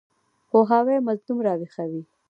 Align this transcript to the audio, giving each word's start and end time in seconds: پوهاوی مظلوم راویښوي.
پوهاوی 0.49 0.97
مظلوم 1.07 1.39
راویښوي. 1.45 2.01